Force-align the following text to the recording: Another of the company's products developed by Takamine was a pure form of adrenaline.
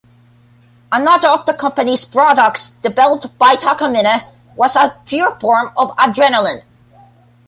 Another 0.91 1.27
of 1.27 1.45
the 1.45 1.53
company's 1.53 2.05
products 2.05 2.71
developed 2.81 3.37
by 3.37 3.53
Takamine 3.53 4.23
was 4.55 4.75
a 4.75 4.97
pure 5.05 5.37
form 5.39 5.69
of 5.77 5.89
adrenaline. 5.95 6.63